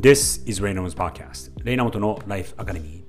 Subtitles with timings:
[0.00, 3.02] This is Reynolds Podcast レイナモトの Life Academy.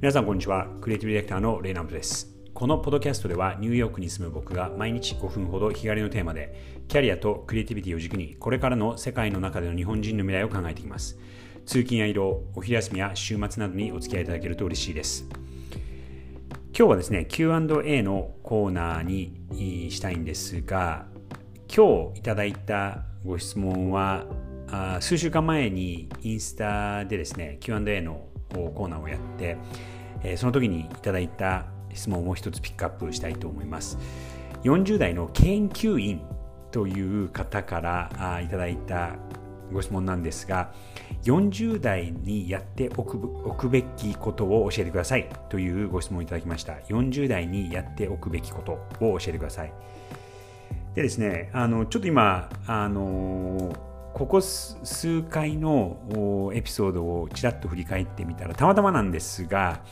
[0.00, 0.66] 皆さんこんにちは。
[0.80, 2.34] クリエイティブディレクターのレイナモトです。
[2.54, 11.18] このポッドキャストではニューヨークに住む僕が毎日5分ほど日帰りのテーマでキャリアとクリエイティビティを軸にこれからの世界の中での日本人の未来を考えていきます。
[11.66, 15.26] 通勤や移動、お昼休みや週末などにお付き合いいただけると嬉しいです。
[16.74, 21.04] 今日はですね Q&A のコーナーにしたいんですが
[21.68, 24.24] 今日いただいたご質問は
[24.72, 29.56] あ数週間前にインスタでですね Q&A のコーナーをやって、
[30.24, 33.98] え、その時にいただいた質問をもう一つピックアップしたいと思います。
[34.64, 36.22] 40代の研究員
[36.70, 39.16] という方からいただいた
[39.72, 40.72] ご質問なんですが
[41.24, 46.74] 40代にやっておくおくべきことを教えてくださいというご質問をいただきました。
[46.88, 48.72] 40代にやっておくべきこと
[49.04, 49.72] を教えてください。
[50.94, 59.82] でですねあのちょっと今あのここ数回のエピソードをちらっと振り返ってみたらたまたまなんですが、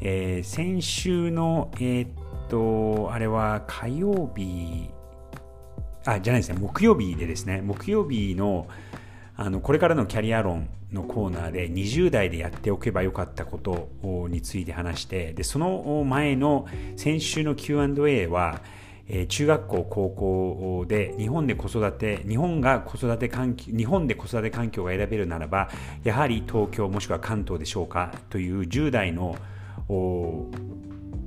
[0.00, 2.10] えー、先週のえー、っ
[2.48, 4.90] とあれは火曜日
[6.04, 6.58] あじゃないですね。
[6.58, 7.62] 木曜日でですね。
[7.62, 8.68] 木曜日の
[9.36, 13.88] あのこれからのキャリア論のコーナーで20代でやっておけばよかったこと
[14.28, 18.60] について話してでその前の先週の Q&A は
[19.28, 25.68] 中学校高校で日本で子育て日本が子育て環境日本で子育て環境が選べるならば
[26.04, 29.36] やはり東京もしくは関東でしょうかという10代の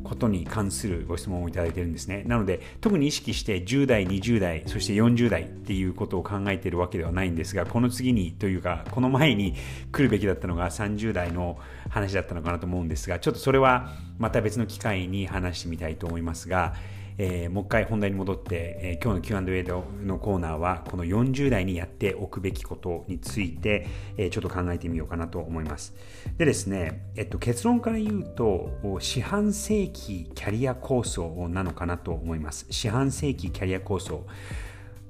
[0.08, 2.24] ことに関するご質問をいただいているんですね。
[2.26, 9.54] なので、特に意識して10代、20代、そして40代っていうことを考えているわけではないんですが、この次にというか、この前に
[9.92, 16.74] 来るべきだったのが30代の話だったのかなと思うんですが、ちょっとそれはまた別の機会に話してみたいと思いますが、
[17.20, 19.64] えー、もう一回本題に戻って、えー、今日の Q&A
[20.06, 23.88] のコーナーはこの40代にやっておくべきことについて、
[24.18, 25.96] えー、ちょっと考えてみようかなと思います。
[26.38, 32.68] でですね、えっと、結論から言うと四半世紀キャリア構想なのかなと思います。
[32.70, 34.26] 四半世紀キャリア構想。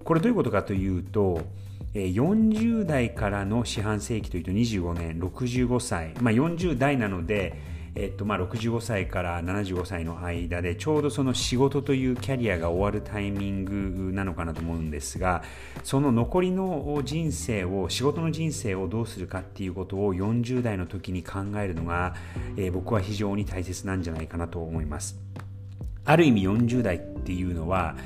[0.03, 1.41] これどういうことかというと
[1.94, 15.41] 40代からの四半世紀というと25年65歳、まあ、40代なのでえっとまあ、65歳から75歳の間でちょうどその仕事というキャリアが終わるタイミングなのかなと思うんですが
[15.84, 22.16] その残りの人生を仕事の人生をどうするかっていうことを40代の時に考えるのが、
[22.56, 25.19] えー、僕は非常に大切なんじゃないかなと思います。
[26.06, 27.97] ある意味40代っていうのは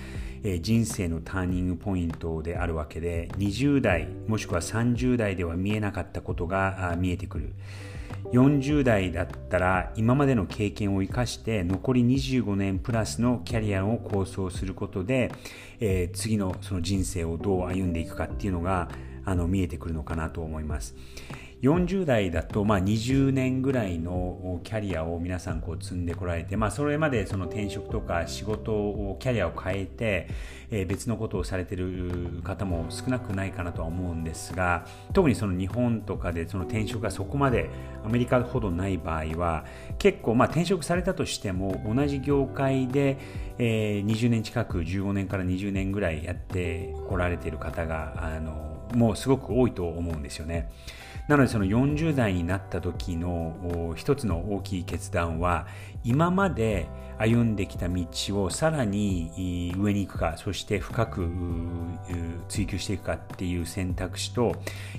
[0.43, 7.53] え人生のターニングポイントであるわけで20代もしくは30代では見えなかったことが見えてくる。
[8.31, 15.31] 40代だったら今までの経験を生かして残り25年プラスのキャリアを構想することで、
[15.79, 18.89] えー、次のその人生をどう歩んでいくかっていうのが
[19.25, 20.95] あの見えてくるのかなと思います。
[21.61, 30.27] 40代だとまあ20年ぐらいのキャリアを皆さんこう積んでこられて、まあ、それまでその転職とか仕事をキャリアを変えて、
[30.71, 37.69] え別のことをされてる方も少なくないかなとは思うんですが特にその日本とかでその転職がそこまで
[38.05, 39.65] アメリカほどない場合は
[39.99, 43.17] 結構まあ転職されたとしても同じ業界で、
[43.59, 50.69] え20年近く15年から20年ぐらいやってこられている方があのもすごく多いと思うんですよね。
[51.27, 55.67] なのでその40代になった時の一つの大きい決断は
[56.03, 56.87] 今まで
[57.17, 58.05] 歩んできた道
[58.43, 61.29] をさらに上に行くかそして深く
[62.49, 64.55] 追求していくかっていう選択肢と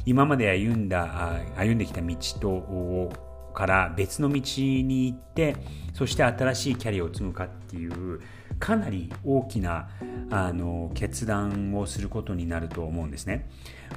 [0.07, 3.13] 今まで歩んだ歩んできた道と
[3.53, 5.57] から別の道に行って
[5.93, 8.21] そして新しいキャリアを積むかっていう
[8.63, 9.89] かなり大きな
[10.31, 13.51] あの決断をすることになると思うんですね。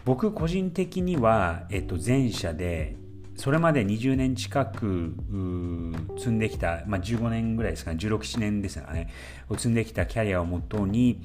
[0.05, 2.95] 僕個人的には、えっと、前者で
[3.35, 5.13] それまで20年近く
[6.17, 9.11] 積んできた、まあ、15年ぐらいですかね16、7年ですかね
[9.49, 11.21] を積んできたキャリアをもとに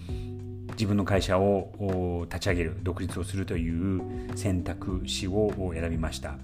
[0.73, 4.03] 自分の会社を立ち上げる独立をするという
[4.37, 6.35] 選択肢を選びました。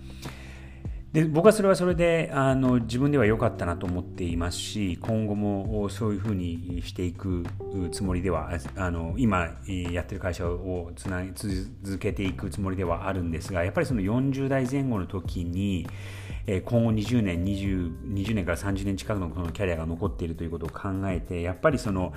[1.16, 7.42] で僕はそれはそれであの自分では良かったなと思っていますし今後もそういうふうにしていく
[7.90, 9.48] つもりではあの今
[9.90, 15.86] やってる会社をつな続けていくつもりではあるんですがやっぱりその40代前後の時に
[16.46, 22.12] 今後20年 20, 20年から30年近くのこのキャリアが残っているということを考えてやっぱりその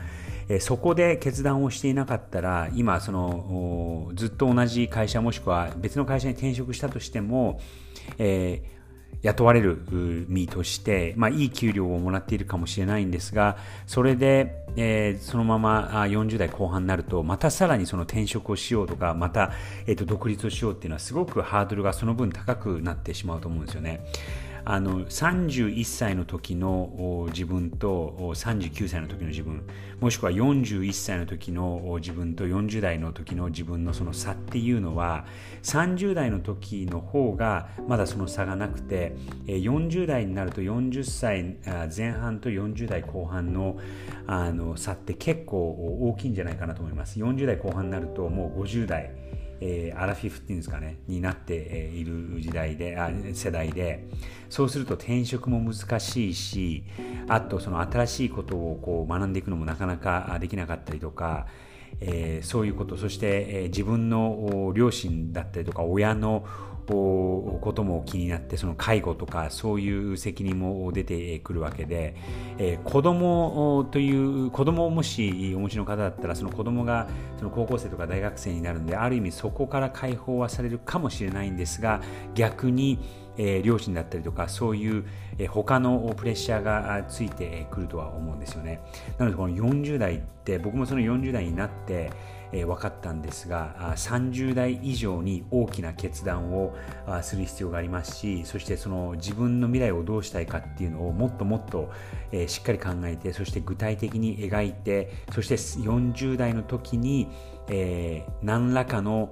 [0.59, 7.61] そこで決断をしていなかったら今そのずっと同じ会社もしくは別の会社に転職したとしても、
[8.17, 8.79] えー
[9.21, 9.79] 雇われる
[10.29, 19.51] 身として、まあ、いい給料をもらっているかもしれないんですが、それで、えー、そのまま40代後半になると、またさらにその転職をしようとか、また、
[19.87, 24.05] えー、と独立をしようっていうのはすごくハードルがその分高くなってしまうと思うんですよね。
[24.71, 29.63] あの31歳の時の自分と39歳の時の自分
[29.99, 35.25] もしくは41歳の時の自分と40代の時の自分のその差っていうのは
[35.63, 39.15] 30代の時の方がまだその差がなくて
[39.47, 41.57] 40代になると40歳
[41.89, 43.79] 前半と40代後半の
[44.27, 45.71] あの差って結構
[46.11, 47.19] 大きいんじゃないかなと思います。
[47.19, 49.09] 40代後半になるともう50代
[49.61, 51.55] えー、アラフィフっていうんですかね、になって
[51.93, 54.07] いる時代で、あ世代で、
[54.49, 56.83] そうすると転職も難しいし、
[57.27, 61.47] あとその新しいことをこう学んでいくのもなかなかできなかったりとか、
[62.01, 66.45] えー、そういうこと、そして、えー、自分の両親だったりとか、親の
[66.89, 72.15] ことも気になってその介護とかそういう責任も出てくるわけで、
[72.57, 77.07] えー、子供という子供をもしお持ちの方だったらその子供が
[77.37, 82.01] その高校生とか大学生になるのである意味そこから解放はされるかもしれないんですが
[82.33, 82.99] 逆に
[83.39, 85.05] えー、両親だったりとかそういう、
[85.37, 88.81] えー、他のプレッシャーがついてくるとは思うんですよね。
[89.17, 92.11] なのでこの40代って僕もその40代になって
[92.51, 96.75] えー、分かったんですが30代以上に大きな決断を
[97.21, 101.91] する必要がありますしそしてその自分の未来をどうしたいかっていうのをもっともっと、
[102.31, 107.27] えー、しっかり考えてそして具体的に描いてそして40代の時に、
[107.67, 109.29] えー、何らかの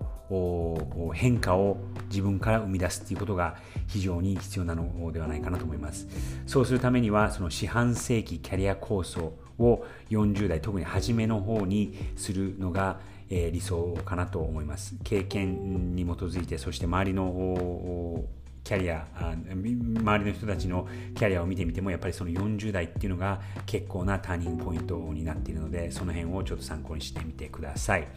[1.13, 1.77] 変化を
[2.09, 3.57] 自分から生み出すということが
[3.88, 6.07] 非常に必要なのではないかなと思います。
[6.45, 13.00] そうするためにはその四半世紀キャリア構想を40代特に初めの方にするのが、
[13.30, 18.24] え、理想かなと思います経験に基づいてそして周りの
[18.68, 28.07] キャリア周りの人たちのキャリアを見てみてもやっぱりその40代っていうのが結構なターニングポイントになっているのでその辺をちょっと参考にしてみてください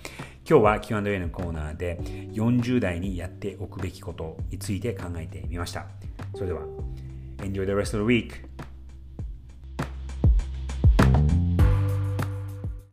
[0.51, 2.01] 今日は Q&A のコーナーで
[2.33, 5.87] 40代にやっておくべきことについて考えてみました。
[6.35, 6.63] それでは
[7.37, 8.33] Enjoy the rest of the week!